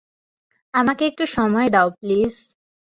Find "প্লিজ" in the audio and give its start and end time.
1.99-2.33